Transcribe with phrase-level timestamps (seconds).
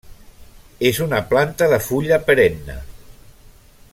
[0.89, 2.81] És una planta de fulla perenne.